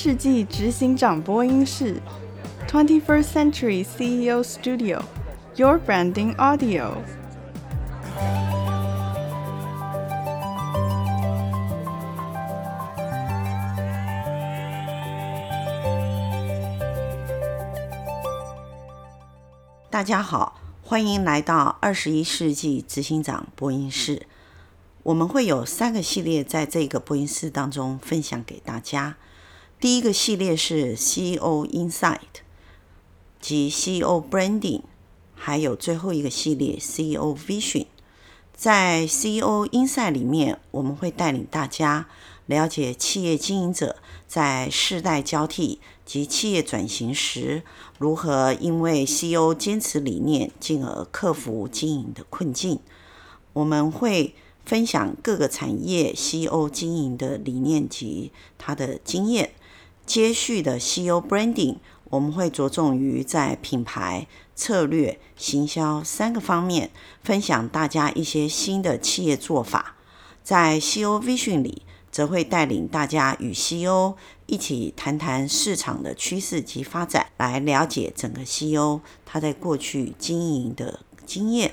[0.00, 2.00] 世纪执行长播音室
[2.68, 6.92] ，Twenty First Century CEO Studio，Your Branding Audio。
[19.90, 24.28] 大家好，欢迎来到二十一世纪执行长播音室。
[25.02, 29.16] 我们会有三个系列在这个播音室当中分享给大家。
[29.80, 32.18] 第一个系列是 CEO Insight
[33.40, 34.82] 及 CEO Branding，
[35.36, 37.86] 还有最后一个系列 CEO Vision。
[38.52, 42.08] 在 CEO Insight 里面，我们会带领大家
[42.46, 47.62] 了解企业经营者在世代交替及企业转型时，
[47.98, 52.80] 如何因为 CEO 坚持理念，进而克服经营的困境。
[53.52, 59.52] 我们会分享各个产业 CEO 经营的理念及他的经验。
[60.08, 61.76] 接续的 CEO Branding，
[62.08, 64.26] 我们会着重于在品牌、
[64.56, 66.90] 策略、行销三个方面
[67.22, 69.96] 分享大家一些新的企业做法。
[70.42, 74.14] 在 CEO Vision 里，则会带领大家与 CEO
[74.46, 81.70] 一起谈谈市场的趋势及发展，来了解整个 CEO 他在过去经营的经验。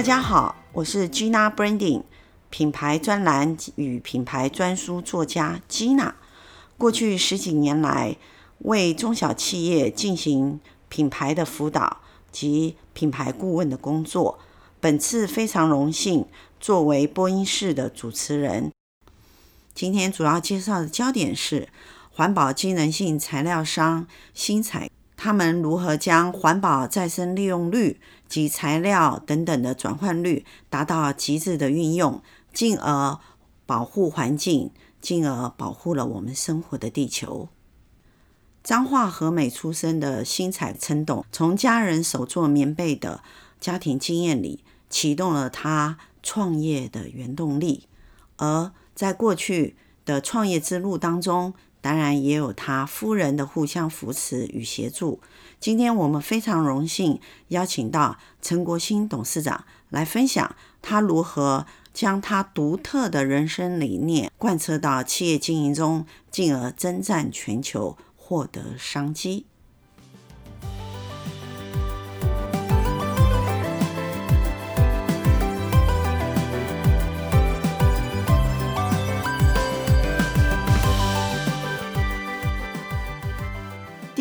[0.00, 2.04] 大家好，我是 Gina Branding
[2.48, 6.14] 品牌专栏与品牌专书作家 Gina。
[6.78, 8.16] 过去十几年来，
[8.60, 11.98] 为中小企业进行品牌的辅导
[12.32, 14.38] 及品牌顾问的工作。
[14.80, 16.24] 本次非常荣幸
[16.58, 18.72] 作为播音室的主持人。
[19.74, 21.68] 今天主要介绍的焦点是
[22.10, 24.88] 环保机能性材料商新采。
[25.22, 32.22] 他们如何将环保再生利用率及材料等等的转换率达到极致的运用，
[32.54, 33.18] 进而
[33.66, 37.50] 保护环境，进而保护了我们生活的地球。
[38.64, 43.22] 彰化和美出生的新彩陈董，从家人手做棉被的
[43.60, 47.86] 家庭经验里，启动了他创业的原动力。
[48.38, 49.76] 而在过去
[50.06, 55.20] 的创业之路当中，当然也有他夫人的互相扶持与协助。
[55.58, 69.46] 今天我们非常荣幸邀请到陈国新董事长来分享他如何将他独特的人生理念贯彻到企业经营中，进而征战全球，获得商机。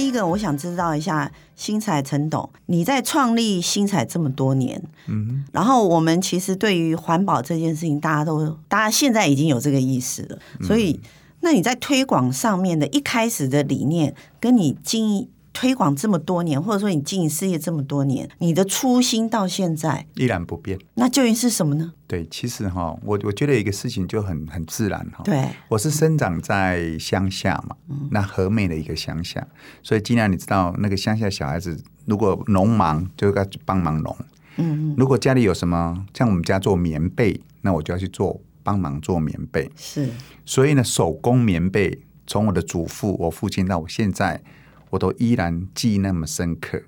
[0.10, 11.00] 一个，我想知道一下新彩陈董，你在创立新彩这么多年，嗯，然后我们其实对于环保这件事情，大家都，大家现在已经有这个意识了，所以，
[11.40, 15.30] 那你在推广上面的一开始的理念，跟你经营。
[15.52, 20.80] 推广这么多年，或者说你经营事业这么多年，你的初心到现在依然不变。
[20.94, 21.94] 那究竟是什么呢？
[22.08, 25.24] 对，其实哈，我我觉得一个事情就很很自然哈。
[25.24, 29.46] 对，我是生长在乡下嘛，嗯、那和美的一个乡下，
[29.84, 34.16] 所以尽量你知道那个乡下小孩子，如果农忙就该帮忙农。
[34.58, 39.70] 嗯，如果家里有什么，像我们家做棉被，那我就要去做帮忙做棉被。
[39.76, 40.10] 是，
[40.46, 44.42] 所以呢，手工棉被从我的祖父、我父亲到我现在。
[44.90, 46.82] 我都依然记忆那么深刻，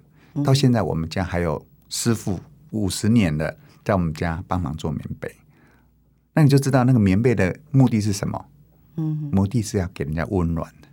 [0.44, 2.40] 到现在我们家还有师傅
[2.72, 5.36] 五十年的，在我们家帮忙做棉被。
[6.34, 8.46] 那你就知道那个棉被的目的是什么？
[8.96, 10.88] 嗯，目的是要给人家温暖的。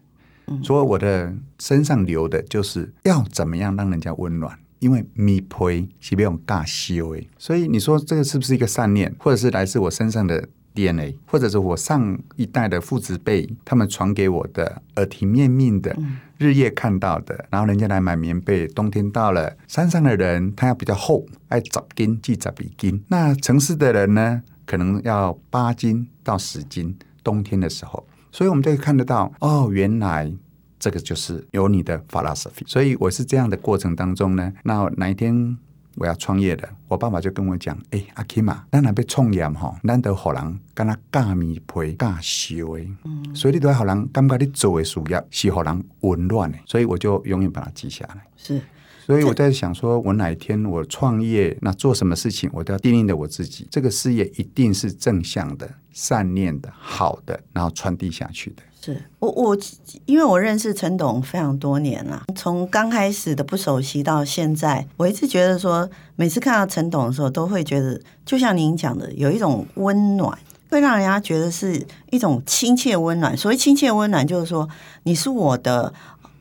[0.62, 7.28] 所以我的身上流的就是要怎么样让人家温暖，因为米胚是不用尬修诶。
[7.36, 10.48] 所以你说这个是不是一个善念，或者是来自我身上的
[10.78, 15.96] ？DNA，或者是我上一代的父子辈，他们传给我的耳提面命的，
[16.36, 21.64] 日夜看到的，然后人家来买棉被，冬天到了，山上的人他要比较厚，爱十
[21.96, 30.32] 斤至十二斤，那城市的人呢，可能要八斤到十斤，冬天的时候，所以我们就可以看得到，哦，原来
[30.78, 35.58] 这个就是有你的 philosophy，所以我是这样的过程当中呢，那哪一天。
[35.98, 48.22] 我要创业的，我爸爸就跟我讲：“哎、欸，阿 Kim 啊，咱若要创业吼，咱得互人跟他教棉被、教绣的，嗯，所以你都要互人感觉你做的事业是互人温暖的，所以我就永远把它记下来。
[48.36, 48.60] 是，
[49.04, 58.62] 所以我在想说，我哪一天我创业，那做什么事情，我都要定义的我自己，这个事业一定是正向的、善念的、好的，然后传递下去的。
[58.80, 59.58] 是我我
[60.06, 70.38] 因为我认识陈董非常多年了，从刚开始的不熟悉到现在，我一直觉得说，每次看到陈董的时候，都会觉得就像您讲的，有一种温暖，
[70.70, 73.36] 会让人家觉得是一种亲切温暖。
[73.36, 74.68] 所谓亲切温暖，就是说
[75.02, 75.92] 你是我的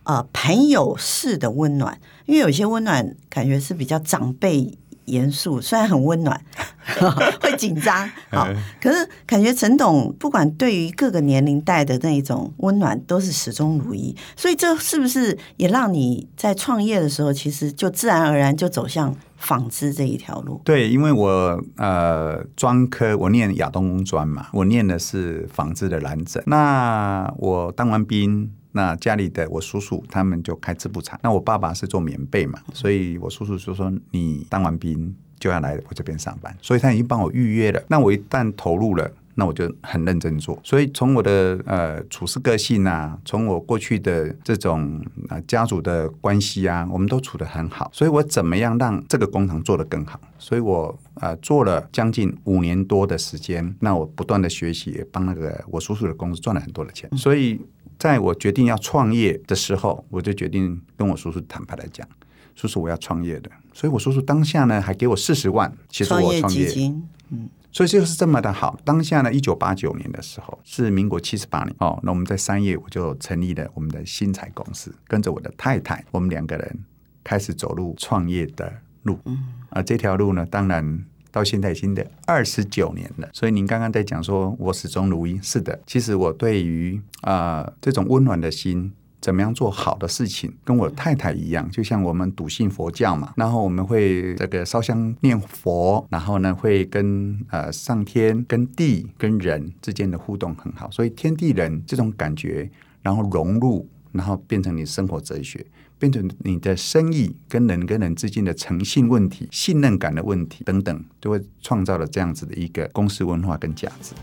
[0.03, 4.77] 呃朋友式的温暖，因为有些温暖感觉是比较长辈。
[5.07, 6.39] 严肃，虽然很温暖，
[7.41, 8.09] 会紧张。
[8.29, 8.47] 好，
[8.79, 14.15] 可是感觉陈董不管对于各个年龄带的那一种温暖，都是始终如一。
[14.35, 20.61] 所以这是不是也让你在创业的时候，其实就自然而然就走向纺织这一条路？
[20.63, 26.41] 对，因为我呃专科我念亚东工专嘛，我念的是纺织的蓝整。
[26.45, 28.51] 那我当完兵。
[28.77, 37.81] 那家里的我叔叔他们就开织布厂，那我爸爸是做棉被嘛，所以我叔叔就说，你当完兵就要来我这边上班，所以他已经帮我预约了。
[37.87, 40.59] 那我一旦投入了，那我就很认真做。
[40.63, 47.89] 所以从我的呃处事个性啊，从我过去的这种啊家族的关系啊，我们都处得很好。
[47.91, 50.19] 所以我怎么样让这个工厂做得更好？
[50.37, 57.59] 所以我呃做了将近五年多的时间，那我不断的学习，也帮那个我叔叔的公司赚了很多的钱，所以。
[57.97, 62.07] 在我决定要创业的时候，我就决定跟我叔叔坦白来讲，
[62.55, 66.93] 叔叔我要创业的，所以我叔叔当下呢还给我四十万，其实我创业，
[67.29, 68.79] 嗯，所以就是这么的好。
[68.85, 71.75] 当下呢，一九八九年的时候是民国七十八年。
[71.79, 76.79] 哦，那我们在三月我就成立了我们的新材公司，跟着我的太太，我们两个人
[77.23, 78.71] 开始走入创业的
[79.03, 81.05] 路，嗯，而这条路呢，当然。
[81.31, 85.39] 到现在已经得二十九年了，所以您刚刚在讲说，我始终如一。
[85.41, 102.69] 是的，其实我对于啊、呃、这种温暖的心，怎么样做好的事情，跟我太太一样，就像我们笃信佛教嘛，然后我们会这个烧香念佛，然后呢会跟呃上天、跟地、跟人之间的互动很好，所以天地人这种感觉，
[103.01, 103.87] 然后融入，
[104.17, 105.65] 然后变成你生活哲学。
[105.99, 114.13] 变成你的生意跟人跟人之间的诚信问题、信任感的问题等等，都会创造了这样子的一个公司文化跟价值。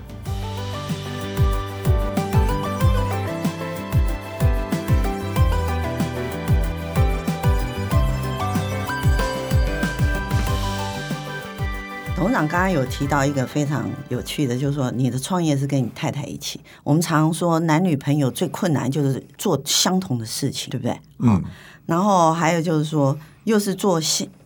[12.16, 16.60] 董事长刚刚有提到一个非常有趣的，就是说你的创业是跟你太太一起。
[16.84, 20.96] 我们常说男女朋友最困难就是做相同的事情，对不对？
[21.18, 21.42] 嗯。
[21.86, 24.00] 然后还有就是说，又是做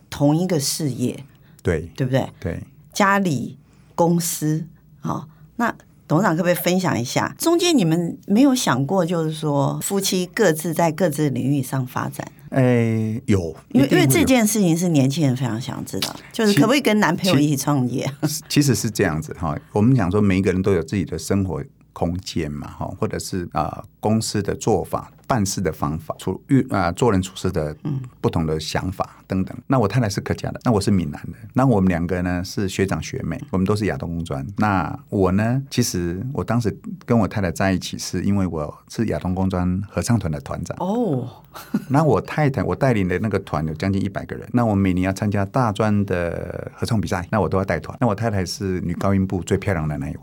[0.09, 1.25] 同一个事业，
[1.63, 2.29] 对，对不对？
[2.41, 2.65] 对。
[2.93, 3.59] 家里
[3.95, 4.65] 公司，
[5.01, 5.73] 好，那
[6.09, 12.33] 董事长可不可以分享一下，中间你们没有想过，就是说夫妻各自在各自领域上发展？
[12.51, 18.11] 哎，有，因为因为这件事情是年轻人非常想知道，就是可不可以跟男朋友一起创业？
[18.49, 21.63] 其实是这样子哈，我们讲说每一个人都有自己的生活
[21.99, 25.11] 空间嘛，哈，或者是啊、呃、公司的做法。
[25.29, 27.77] 办事的方法，处遇啊做人处事的
[28.19, 29.55] 不同的想法等等。
[29.67, 31.37] 那我太太是客家的，那我是闽南的。
[31.53, 34.47] 那我们两个呢是学长学妹，我们都是亚东工专。
[34.57, 36.75] 那我呢，其实我当时
[37.05, 40.75] 跟我太太在一起，是因为我是亚东工专合唱团的团长。
[40.81, 41.29] 哦，
[41.91, 44.49] 那我太太我带领的那个团有将近一百个人。
[44.55, 47.95] 那我每年要参加大专的合唱比赛，那我都要带团。
[48.01, 50.23] 那我太太是女高音部最漂亮的那一位，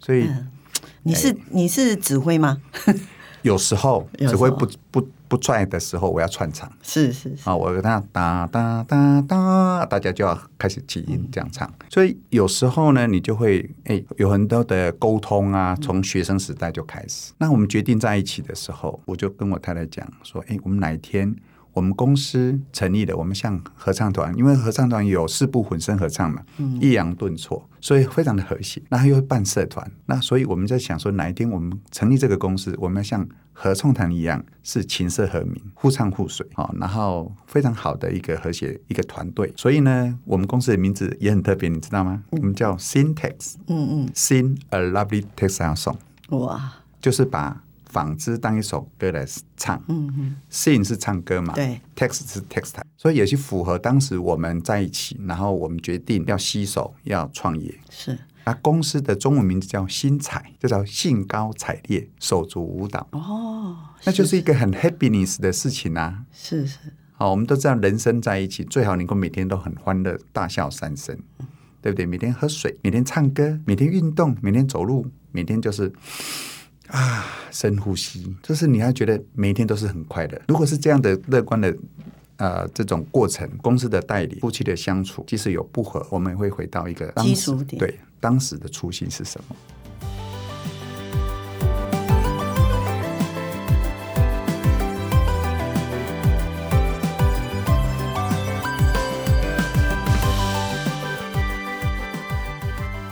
[0.00, 0.48] 所以、嗯、
[1.06, 2.60] 你是、哎、你是指挥吗？
[3.42, 6.68] 有时候 指挥不不不在的时候，我要串场。
[6.82, 11.72] 是是是啊，我跟他哒哒哒哒，大家就要开始起音这样唱。
[11.88, 17.32] 所以有时候呢，你就会哎有很多的沟通啊，从学生时代就开始。
[17.38, 21.32] 那我们决定在一起的时候，我就跟我太太讲说，哎，我们哪一天。
[21.76, 26.42] 我们公司成立的，我们像合唱团，因为合唱团有四部混声合唱嘛，
[26.80, 28.80] 抑扬顿挫，所以非常的和谐。
[28.88, 39.52] 那还有办社团，那所以我们在想说，哪一天我们成立这个公司，我们要像合唱团一样，是琴瑟和鸣，互唱互随啊，然后非常好的一个和谐一个团队。
[39.54, 42.22] 所以呢，我们公司的名字也很特别，你知道吗？
[42.30, 45.96] 我们叫 Sing Tex，嗯嗯，Sing a lovely textile song，
[46.30, 47.64] 哇，就是把。
[47.86, 49.26] 纺织当一首歌来
[49.56, 58.18] 唱，嗯嗯，sing 是唱歌嘛，对，text 是 textile，所以也是符合当时我们在一起，然后我们决定要携手要创业，是。
[58.44, 66.78] 那公司的中文名字叫新彩，就叫兴高采烈手足舞蹈，哦，那就是一个很 happiness 的事情啊，是是。
[67.12, 71.16] 好，我们都知道人生在一起最好能够每天都很欢乐，大笑三声，
[71.80, 72.06] 对不对？
[72.06, 75.92] 每天喝水，每天唱歌，每天运动，每天走路，每天就是。
[76.88, 80.40] 啊，深呼吸，就是你要觉得每一天都是很快的。
[80.48, 81.76] 如果是这样的乐观的。
[82.38, 89.56] 呃，这种过程，公司的代理，夫妻的相处，即使有不和，我们会回到一个基础点对当时的初心是什么。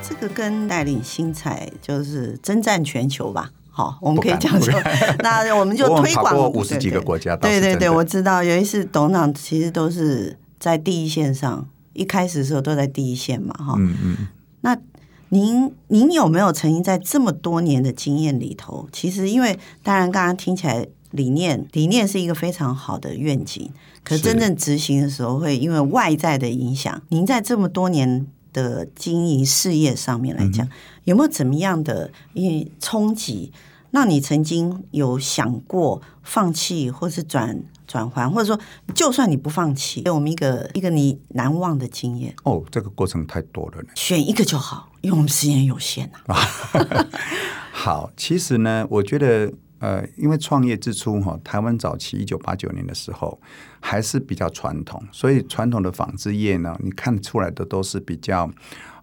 [0.06, 3.50] 这个跟带领新材就是征战全球吧。
[3.76, 4.72] 好，我们可以讲说，
[5.18, 7.34] 那我们就推广五十几个国家。
[7.36, 13.74] 对对对，我知道，有一次董事长其实都是在第一线上，一开始的时候都在第一线嘛，哈。
[13.76, 14.16] 嗯嗯。
[14.60, 14.78] 那
[15.30, 23.68] 您您有没有曾经在这么多年的经验里头，其实因为当然刚刚听起来理念理念是一个非常好的愿景，
[24.04, 27.02] 可真正执行的时候会因为外在的影响。
[27.08, 30.70] 您在这么多年的经营事业上面来讲，嗯
[31.04, 33.52] 有没有怎么样的因为冲击？
[33.90, 38.60] 那你曾经有想过放弃，或是转转换，或者说，
[38.92, 42.34] 就算你不放弃，给我们一个一个你难忘的经验？
[42.42, 46.34] 哦，这个过程太多了呢，选一个就好，因为我们时间有限啊。
[47.70, 53.38] 好，其实呢，我觉得，呃，因为创业之初哈，台湾早期一九八九年的时候
[53.78, 58.50] 还是比较传统，所以传统的纺织业呢，你看出来的都是比较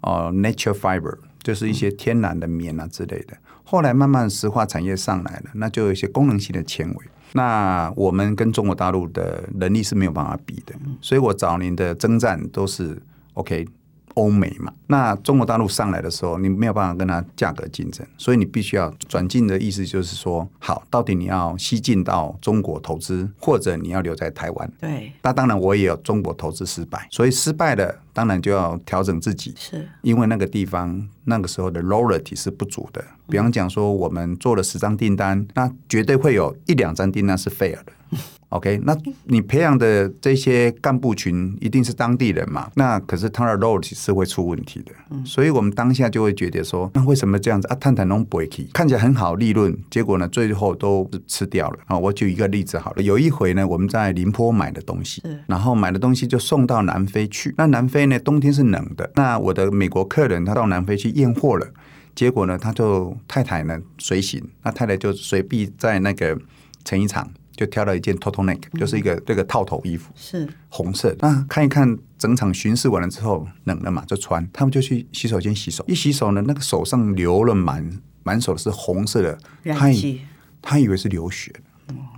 [0.01, 1.17] 呃 nature fiber。
[1.43, 7.05] 就是一些天然的棉啊之类的，后来慢慢石化产业上来了，那就有一些功能性的纤维。
[7.33, 13.01] 那我们跟中国大陆的能力是没有办法比的，所以我早年的征战都是
[13.33, 13.67] OK。
[14.15, 24.71] 欧美嘛，那中国大陆上来的时候，你没有办法跟它价格竞争，所以你必须要转进的意思就是说，好，到底你要西进到中国投资，或者你要留在台湾？
[24.79, 25.11] 对。
[25.21, 29.53] 那当然我也有中国投资失败，所以失败了，当然就要调整自己。
[29.57, 29.87] 是。
[30.01, 37.93] 因为那个地方那个时候的 loyalty 是不足的，比方讲说，我们做了十张订单，那绝对会有一两张订单是 fail 的。
[38.49, 42.69] OK，那你培养的这些干部群一定是当地人嘛？
[42.75, 44.91] 那可是他的 loyalty 是会出问题的，
[45.25, 47.75] 所以我们当下就会觉得说，那为什么这样子啊？
[47.75, 51.97] 探探拢不会去，看起来很好利润，结果呢，最后都吃掉了啊！
[51.97, 57.55] 我举一个例子好了，有一回呢，我们在宁波买的东西，然后买的东西就送到南非去。
[57.57, 59.09] 那南非呢，冬天是冷的。
[59.15, 61.65] 那我的美国客人他到南非去验货了，
[62.13, 66.37] 结果呢，他就太太呢随行，那太太就随便在那个
[66.83, 67.25] 成衣厂。
[67.61, 71.17] 就挑了一件 turtleneck，就是一个这个套头衣服，是红色的。
[71.21, 74.49] 那看一看，整场巡视完了之后，冷了嘛，就穿。
[74.51, 77.87] 他们就去洗手间洗手，一洗手呢，那个手上流了满
[78.23, 79.37] 满手的是红色的，
[79.75, 80.21] 他以
[80.59, 81.53] 他以为是流血。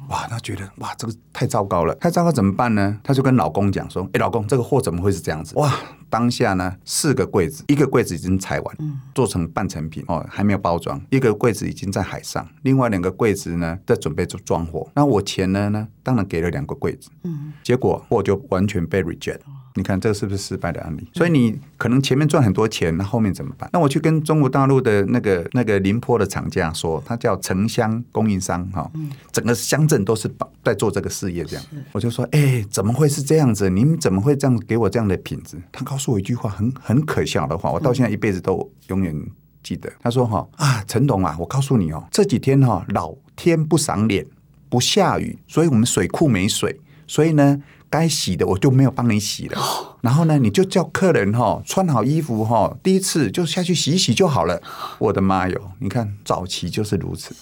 [0.07, 2.97] 哇，他觉得哇，这个太糟糕了，太糟糕怎么办呢？
[3.03, 5.73] 他就跟老公讲说：“哎，老公，这个货怎么会是这样子？”哇，
[6.13, 8.77] 当下呢，四个柜子，一个柜子已经裁完，
[9.15, 14.87] 做成半成品哦，还没有包装；一个柜子已经在海上，另外两个柜子呢在准备做装货。
[14.93, 19.39] 那我钱呢呢，当然给了两个柜子，嗯，结果货就完全被 reject。
[19.75, 21.07] 你看这个是不是失败的案例？
[21.13, 23.69] 所以你可能前面赚很多钱，那后面怎么办？
[23.73, 28.91] 那我去跟中国大陆的那个那个宁波的厂家说，他叫城乡供应商哈，
[29.31, 30.31] 整个乡镇都是
[30.63, 33.69] 在做这个事业，这样我就说，哎，怎么会是这样子？
[33.69, 35.57] 您怎么会这样给我这样的品质？
[35.71, 39.15] 他告诉我一句话，很很可笑的话，我到现在一辈子都永远
[39.63, 39.91] 记得。
[40.01, 44.23] 他说哈啊，陈董啊，我告诉你哦，这几天哈老天不赏脸，
[44.69, 47.59] 不下雨，所以我们水库没水，所以呢。
[47.93, 49.61] 该洗的我就没有帮你洗了，
[50.01, 54.59] 然后呢，你就叫客人哈穿好衣服哈，第一次就下去洗一洗就好了。
[54.97, 57.35] 我的妈哟，你看早期就是如此，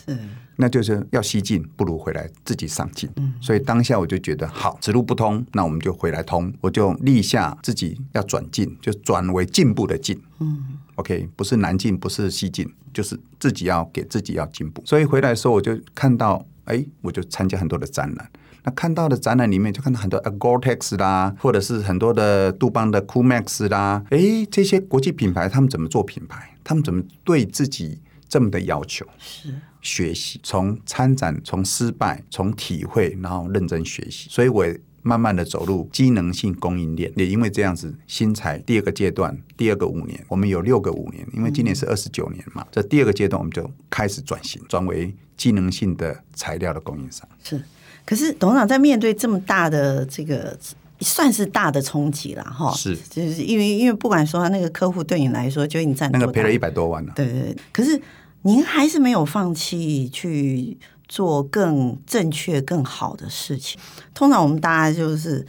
[0.57, 3.09] 那就是要西进不如回来自己上进。
[3.39, 6.53] 所以当下我就觉得好，此路不通，那我们就回来通。
[6.59, 10.21] 我就立下自己要转进，就转为进步的进。
[10.39, 14.83] 嗯，OK，不是南进，不是西进，就是自己要给自己要进步。
[14.85, 18.29] 所以回来的时候我就看到，哎，我就参加很多的展览。
[18.63, 26.55] 那看到的展览里面，就看到很多 Gore-Tex 啦，或者是很多的杜邦的 Coolmax 啦，诶，这些国际品牌，他们怎么做品牌？
[26.63, 27.99] 他们怎么对自己
[28.29, 29.05] 这么的要求？
[29.17, 34.29] 是学习，从参展，从失败，从体会，然后认真学习。
[34.29, 34.63] 所以我
[35.01, 47.27] 慢慢的走入机能性供应链，也因为这样子，新材第二个阶段，第二个五年，我们有六个五年，因为今年是二十九年嘛，这、嗯、第二个阶段我们就开始转型，转为机能性的材料的供应商。
[47.43, 47.59] 是。
[48.05, 50.57] 可是董事长在面对这么大的这个
[50.99, 57.57] 算是大的冲击了哈，是，就是因为因为不管说他那个客户对你来说就已经占那个赔了一百多万了，对对对。
[57.71, 57.99] 可是
[58.43, 60.77] 您还是没有放弃去
[61.07, 63.79] 做更正确、更好的事情。
[64.13, 65.45] 通常我们大家就是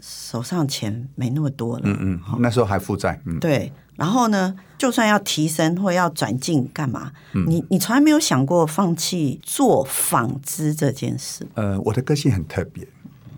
[0.00, 3.72] 手上钱没那么多了，嗯嗯，那时候还负债，嗯，对。
[4.00, 7.12] 然后呢，就算要提升或要转进干嘛？
[7.34, 11.46] 嗯、你你从来没有想过放弃做纺织这件事？
[11.52, 12.88] 呃，我的个性很特别，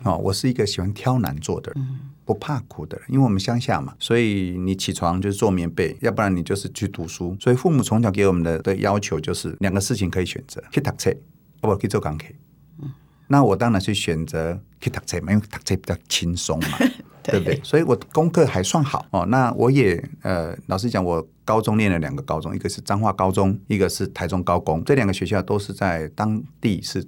[0.04, 3.06] 哦，我是一个喜欢挑难做的人，嗯、不怕苦的人。
[3.08, 7.36] 因为我们乡下嘛，所以你起床就是做棉被，要不然你就是去读书。
[7.40, 11.12] 所以父母从小给我们的的要求就是两个事情可以选择：去读册，
[11.60, 12.36] 或者去做钢铁。
[12.80, 12.88] 嗯，
[13.26, 16.78] 那我当然是选择去读册嘛，因为读册比较轻松嘛。
[17.24, 17.60] 对不对？
[17.62, 19.26] 所以我功课还算好哦。
[19.26, 27.04] 那我也呃，老实讲，我高中念了两个高中，一个是彰化高中，一个是台中高工，这两个学校都是在当地是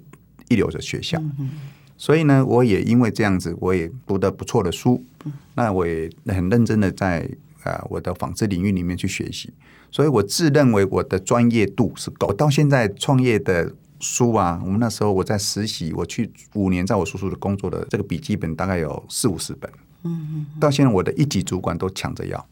[0.49, 1.19] 一流的学校。
[1.39, 1.49] 嗯
[1.97, 5.01] 所以呢，我也因为这样子，我也读得不错的书。
[5.53, 7.21] 那我也很认真的在
[7.63, 9.53] 啊、呃、我的纺织领域里面去学习。
[9.89, 12.33] 所以我自认为我的专业度是够。
[12.33, 19.71] 到现在创业的书啊，我们那时候我在实习，我去五年，在我叔叔的工作的这个笔记本大概有四五十本。
[20.05, 20.45] 嗯嗯。
[20.59, 22.47] 到现在我的一级主管都抢着要。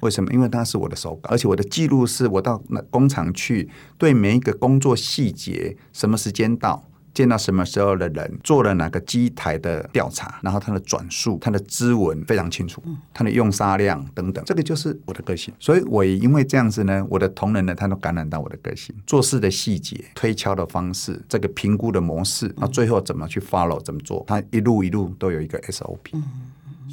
[0.00, 0.32] 为什么？
[0.32, 6.84] 因为他是我的手稿，而且我的记录是我到那工厂去，对每一个工作细节，什么时间到。
[7.14, 15.54] 见到什么时候的人，做了哪个机台的调查，然后他的转述、他的支纹非常清楚，他的用砂量等等，这个就是我的个性。
[15.60, 26.20] 所以我也因为这样子呢，我的同仁呢，他都感染到我的个性，做事的细节、推敲的方式、这个评估的模式，那最后怎么去 follow 怎么做，他一路一路都有一个 SOP。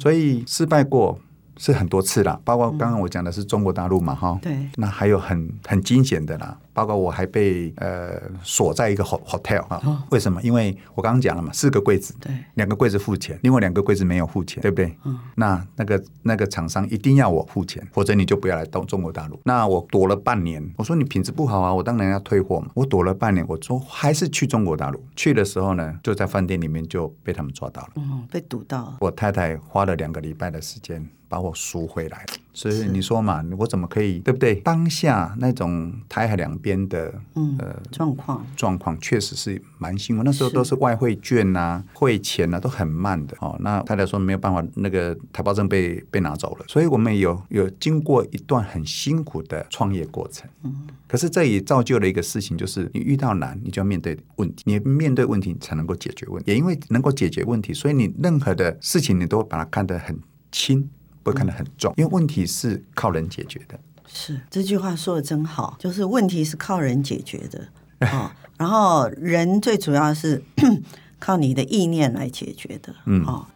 [0.02, 1.18] 所以失败过。
[1.58, 10.40] 是很多次啦，包括刚刚我讲的是中国大陆嘛，哈、嗯，对，那还有很很惊险的啦，包括我还被呃锁在一个 hotel 啊、哦，为什么？
[10.42, 14.96] 因为我刚刚讲了嘛，四个柜子，对，两个柜子付钱，另外两个柜子没有付钱，对不对？
[15.04, 19.38] 嗯，那那个那个厂商一定要我付钱，否则你就不要来到中国大陆。
[19.44, 22.70] 那我躲了半年，我说你品质不好啊，我当然要退货嘛。
[22.74, 25.02] 我躲了半年，我说还是去中国大陆。
[25.14, 28.96] 去的时候呢，就在饭店里面就被他们抓到了，嗯，被堵到了。
[29.00, 31.06] 我太太花了两个礼拜的时间。
[31.32, 34.54] 把我赎回来，所以你说嘛，我怎么可以，对不对？
[34.56, 40.22] 当下那种台海两边的嗯呃状况状况，确实是蛮辛苦。
[40.22, 43.56] 那时候都是外汇券呐、啊、汇钱呐、啊，都很慢的哦。
[43.60, 50.48] 那太太说没有办法，那个台胞证被被拿走了，所以我们有有经过一段很辛苦的创业过程。
[50.62, 56.50] 嗯，可是这也造就了一个事情，就是你遇到难，你就要面对问题，你面对问题才能够解决问题。
[56.50, 60.18] 也因为能够解决问题，所以你任何的事情你都把它看得很
[60.50, 60.90] 轻。
[61.22, 63.78] 不会看得很重，因为问题是靠人解决的。
[64.14, 67.68] 是这句话说的真好，就是问题是靠人解决的
[68.12, 68.30] 哦。
[68.58, 70.42] 然后人最主要是
[71.18, 72.94] 靠你的意念来解决的。
[73.06, 73.46] 嗯哦。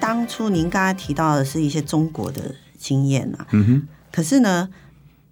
[0.00, 2.54] 当初您刚才提到的是一些中国的。
[2.80, 4.68] 经验啊，嗯哼，可是呢，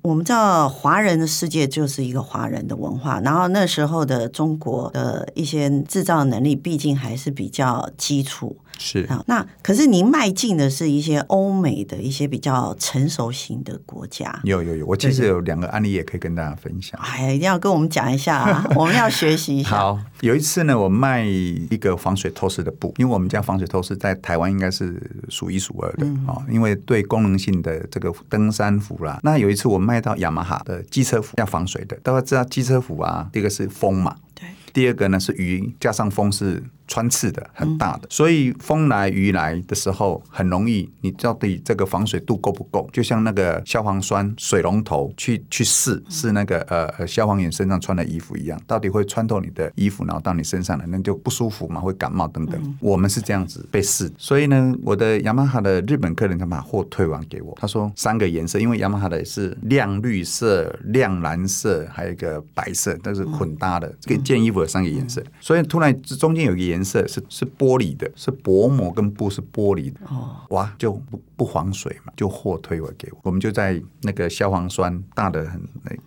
[0.02, 8.58] 我们知道华人的世界就是一个华人的文化，然后那时候的中国的一些制造能力，毕竟还是比较基础。
[8.78, 14.40] 是啊，那可是您迈进的是一些欧美的一些比较成熟型的国家。
[14.44, 16.98] 有有有，我其实有两个案例也可以跟大家分享。
[17.02, 19.70] 哎，一定要跟我们讲一下啊， 我们要学习一下。
[19.70, 29.18] 好，有一次呢，我卖一个防水透视的布，因为我们家防水透视在台湾应该是数一数二的啊，嗯、因为对功能性的这个登山服啦。
[29.24, 36.62] 那有一次我卖到雅马哈的机车服要防水的，大家知道机车服啊，第一个是风嘛，对，第二个呢是雨加上风是。
[36.88, 42.88] 穿刺的很大的，所以风来雨来的时候很容易，你到底这个防水度够不够？
[42.92, 52.58] 就像那个消防栓水龙头去去试试那个呃消防员身上穿的衣服一样，到底会穿透你的衣服，然后到你身上来，那就不舒服嘛，会感冒等等。
[52.64, 66.77] 嗯、我们是这样子被试，所以呢，我的雅马哈的日本客人他把货退完给我，他说三个颜色，因为雅马哈的是亮绿色、亮蓝色，还有一个白色，但是混搭的，这个件衣服有三个颜色，所以突然中间有一个颜。
[66.78, 75.60] 颜色是是玻璃的，是薄膜跟布是玻璃的，哦，哇，就不不防水嘛，就货退回给我，我们就在那个消防栓大的很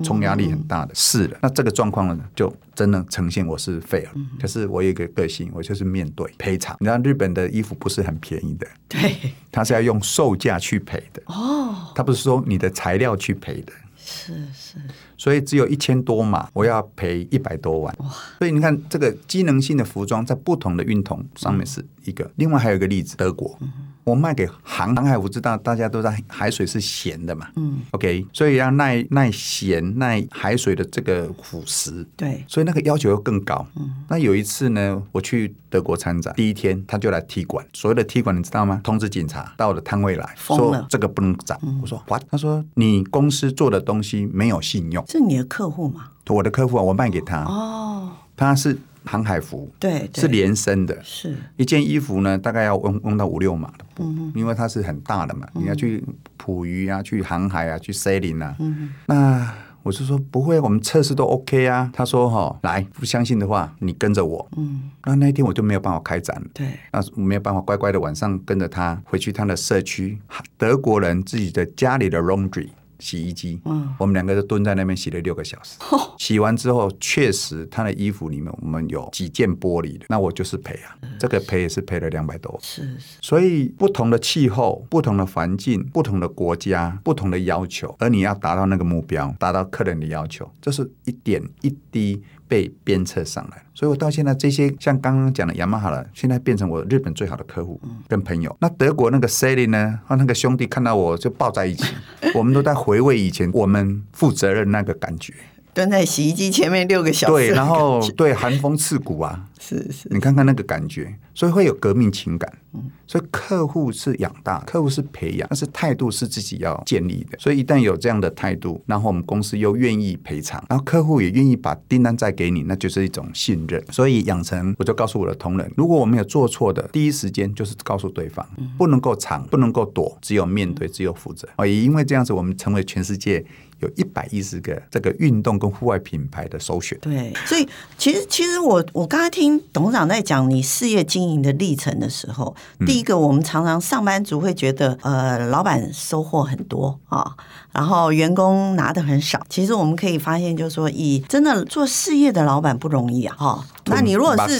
[0.04, 4.12] 冲压力很大的试了，嗯、那这个状况呢，就真的呈现我是废了。
[4.16, 6.76] 嗯、可是我有一个个性，我就是面对赔偿。
[6.80, 13.74] 你知道日本的衣服不是很便宜的，对，它是要用售价去赔的，哦，它不是说你的材料去赔的。
[14.04, 14.78] 是是，
[15.22, 17.96] 所以只有一千多码，我要赔一百多万。
[18.00, 18.08] 哇！
[18.40, 22.28] 所以你看，这个机能性的服装在不同的运筒上面是一个。
[22.38, 23.56] 另外还有一个例子，德国。
[24.04, 33.64] 我卖给航航海，我知道大家都在海水是咸的嘛，嗯，OK，所以要耐耐咸、耐海水的这个腐蚀，对，所以那个要求又更高。
[33.76, 38.82] 嗯，那有一次呢，我去德国参展，第一天他就来踢馆，所谓的踢馆你知道吗？
[38.84, 41.56] 通知警察到我的摊位来说这个不能展。
[41.62, 42.24] 嗯、我说 What？
[42.32, 45.06] 他说你公司做的东西没有信用。
[45.12, 46.12] 是你的客户吗？
[46.30, 47.44] 我的客户啊，我卖给他。
[47.44, 48.78] 哦，他是。
[49.04, 56.04] 航海服对，对，是连身的，是一件衣服呢，大概要用用到五六码的布，嗯、因为它是很大的嘛，嗯、你要去
[56.38, 61.90] 捕鱼啊，去航海啊，去 sailing 啊，嗯、那我就说不会，我们测试都 OK 啊。
[61.92, 64.48] 他说哈、哦，来，不相信的话，你跟着我。
[64.56, 66.48] 嗯，那那一天我就没有办法开展了。
[66.54, 70.20] 对，那没有办法乖乖的晚上跟着他回去他的社区，
[70.60, 72.70] 德国人自己的家里的 laundry。
[73.02, 75.78] 洗衣机，嗯，我们两个就蹲在那边洗了六个小时。
[75.90, 82.58] 哦、洗完之后，确实他的衣服里面我们有几件玻璃的，那我就是赔啊，这个赔也是赔了两百多。
[82.62, 83.18] 是是。
[83.22, 92.22] 所以不同的气候、不同的环境、不同的国家、不同的要求，而你要达到那个目标，达到客人的要求，这是一点一滴。
[92.52, 98.54] 被鞭策上来，所以我到现在这些像刚刚讲的雅马哈了，现在变成我日本最好的客户跟朋友。
[98.60, 99.98] 那德国那个 Sally 呢？
[100.06, 101.94] 和那个兄弟看到我就抱在一起，
[102.36, 105.34] 我们都在回味以前我们负责任那个感觉。
[105.74, 109.48] 蹲在洗衣机前面六个小时，对，然后对寒风刺骨啊。
[109.62, 112.52] 是是，你看看那个感觉，所以会有革命情感。
[112.74, 117.38] 嗯，所以客户是养大，客户是培养，但是态度是自己要建立的。
[117.38, 123.80] 所以一旦有这样的态度，然后我们公司又愿意赔偿，然后客户也愿意把订单再给你，那就是一种信任。
[123.92, 128.44] 所以养成，我就告诉我的同仁，如果我们有做错的，第一时间就是告诉对方，
[128.80, 131.48] 不能够藏，不能够躲，只有面对，只有负责。
[131.58, 133.46] 哦，也因为这样子，我们成为全世界
[133.82, 136.98] 有一百一十个这个运动跟户外品牌的首选。
[137.00, 137.68] 对，所以
[137.98, 139.62] 其实其实我我刚才听。
[139.74, 147.36] 董事长在讲你事业经营的历程的时候，第一个，我们常常上班族会觉得，呃，老板收获很多啊，
[147.72, 149.46] 然后员工拿的很少。
[149.50, 153.66] 其实我们可以发现，就是说，以真的做事业的老板不容易啊，哈。
[153.86, 154.60] 那你如果是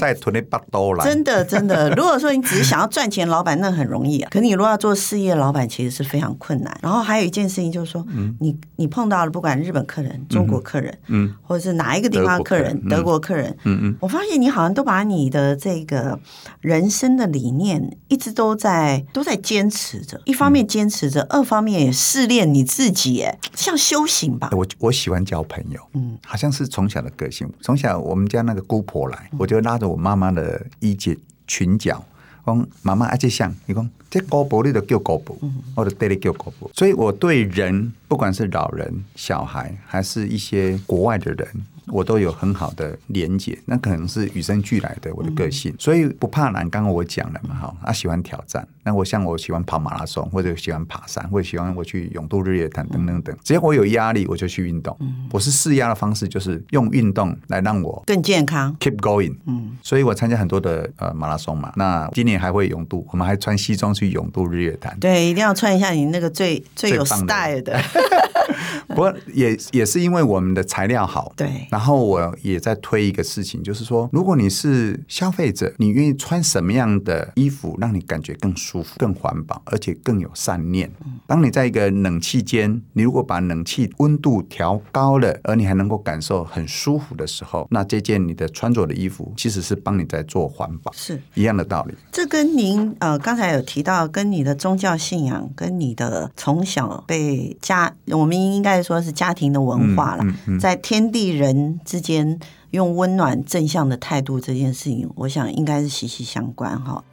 [1.04, 4.30] 真的真的， 如果说你只是想要赚钱，老板那很容易啊。
[4.32, 6.78] 可你如果要做事业，老板其实是非常困难。
[6.82, 8.06] 然后还有一件事情就是说，
[8.40, 16.20] 你你碰到了不管日本客人、中国客人，嗯，或者是哪一个地方的客人，德国客人，嗯嗯，我发现你好像都把你的这个
[16.60, 20.20] 人生的理念一直都在都在坚持着。
[20.26, 24.50] 一方面坚持着，二方面也试炼你自己，哎，像修行吧。
[24.54, 27.48] 我我喜欢交朋友，嗯，好像是从小的个性。
[27.62, 29.30] 从小我们家那个姑婆来。
[29.38, 32.04] 我就拉着我妈妈的衣襟裙角，
[32.46, 35.38] 讲妈妈，阿这像你讲这高博你都叫高博，
[35.76, 36.70] 我都对你叫高博。
[36.74, 41.48] 所以我对人，不管是老人、小孩，还是一些国外的人。
[41.88, 46.70] 我都有很好的连接，那可能是与生俱来的我的个性，所以不怕难。
[46.70, 48.68] 刚刚我讲了嘛，哈，啊喜欢挑战。
[48.84, 53.36] 那我像我喜欢跑马拉松，或者喜欢爬山，或者喜欢我去永渡日月潭等等等。
[53.44, 54.98] 只要我有压力，我就去运动。
[55.32, 59.36] 我是释压的方式，就是用运动来让我更健康，keep going。
[59.46, 61.72] 嗯，所以我参加很多的呃马拉松嘛。
[61.76, 64.98] 那今年还会永渡，我们还穿西装去永渡日月潭。
[65.00, 67.80] 对，一定要穿一下你那个最最有 style 的。
[68.88, 71.68] 不过也也是因为我们的材料好，对。
[71.70, 80.92] 然后我也在推一个事情，就是说，如果你是消费者，你愿意穿什么样的衣服，让你感觉更舒服、更环保，而且更有善念。
[81.28, 91.94] 当你在一个冷气间，你如果把冷气温度调高了，而你还能够感受很舒服的时候，那这件你的穿着的衣服，其实是帮你在做环保，是一样的道理。
[92.12, 98.82] 这跟您呃刚才有提到，跟你的宗教信仰，跟你的从小被家，我们应该。
[98.82, 100.26] 说是家庭的文化了，
[100.60, 102.40] 在天地人之间
[102.72, 107.04] 用温暖正向的态度这件事情，我想应该是息息相关哈。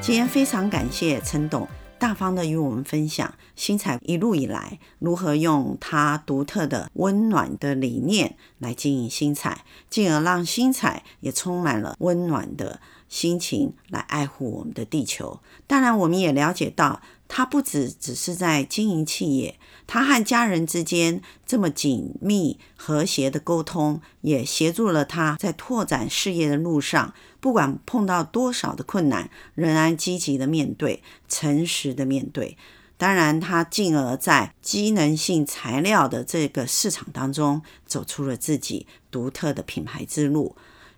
[0.00, 1.66] 今天非常感谢陈董。
[2.02, 15.38] 大方的与我们分享新彩一路以来如何用它独特的温暖的理念来经营新彩，进而让新彩也充满了温暖的心情来爱护我们的地球。
[15.68, 27.14] 当然，我们也了解到，他不只只是在经营企业，他和家人之间这么紧密和谐的沟通，也协助了他在拓展事业的路上。
[27.40, 32.56] 不管碰到多少的困难，仍然积极的面对，诚实的面对。
[32.98, 40.54] 当然，他进而在机能性材料的这个市场当中，走出了自己独特的品牌之路。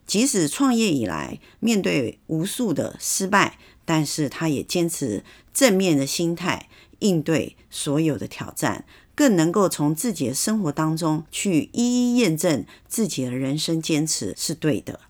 [0.07, 6.69] 即使创业以来面对无数的失败，但是他也坚持正面的心态
[7.01, 15.01] 应对所有的挑战，更能够从自己的生活当中去一一验证自己的人生坚持是对的。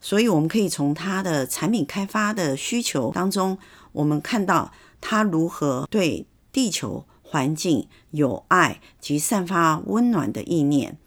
[0.00, 3.56] 所以，我们可以从他的产品开发的需求当中，
[3.92, 10.98] 我们看到他如何对地球环境有爱及散发温暖的意念。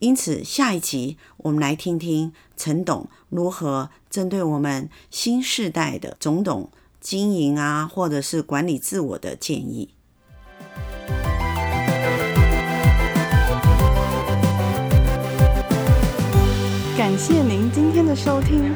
[0.00, 9.90] 因此，下一集我们来听听陈董如何针对我们新世代的种种经营啊，或者是管理自我的建议。
[16.96, 18.74] 感谢您今天的收听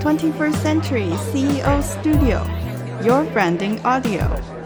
[0.00, 4.61] ，Twenty First Century CEO Studio，Your Branding Audio。